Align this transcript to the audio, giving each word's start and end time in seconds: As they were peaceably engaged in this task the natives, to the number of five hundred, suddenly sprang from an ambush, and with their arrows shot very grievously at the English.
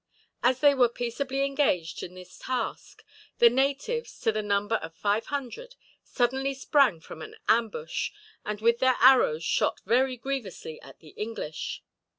As 0.41 0.61
they 0.61 0.73
were 0.73 0.89
peaceably 0.89 1.43
engaged 1.45 2.01
in 2.01 2.15
this 2.15 2.39
task 2.39 3.03
the 3.37 3.51
natives, 3.51 4.19
to 4.21 4.31
the 4.31 4.41
number 4.41 4.77
of 4.77 4.95
five 4.95 5.27
hundred, 5.27 5.75
suddenly 6.03 6.55
sprang 6.55 6.99
from 6.99 7.21
an 7.21 7.35
ambush, 7.47 8.09
and 8.43 8.61
with 8.61 8.79
their 8.79 8.97
arrows 8.99 9.43
shot 9.43 9.79
very 9.85 10.17
grievously 10.17 10.81
at 10.81 11.01
the 11.01 11.09
English. 11.09 11.83